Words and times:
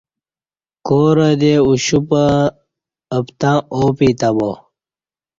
کورہ 0.87 1.31
دے 1.41 1.53
اُشوپہ 1.67 2.23
اپتں 3.17 3.53
آو 3.77 3.85
پی 3.97 4.09
تں 4.19 4.31
با 4.37 4.51